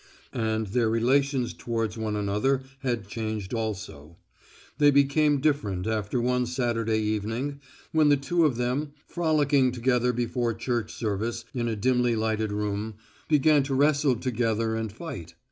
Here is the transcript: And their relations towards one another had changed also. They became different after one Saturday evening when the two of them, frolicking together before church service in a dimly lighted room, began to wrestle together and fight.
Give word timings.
And 0.33 0.65
their 0.65 0.89
relations 0.89 1.53
towards 1.53 1.95
one 1.95 2.15
another 2.15 2.63
had 2.79 3.07
changed 3.07 3.53
also. 3.53 4.17
They 4.79 4.89
became 4.89 5.39
different 5.39 5.85
after 5.85 6.19
one 6.19 6.47
Saturday 6.47 6.97
evening 6.97 7.59
when 7.91 8.09
the 8.09 8.17
two 8.17 8.43
of 8.45 8.55
them, 8.57 8.93
frolicking 9.05 9.71
together 9.71 10.11
before 10.11 10.55
church 10.55 10.91
service 10.91 11.45
in 11.53 11.67
a 11.67 11.75
dimly 11.75 12.15
lighted 12.15 12.51
room, 12.51 12.95
began 13.27 13.61
to 13.61 13.75
wrestle 13.75 14.15
together 14.15 14.75
and 14.75 14.91
fight. 14.91 15.35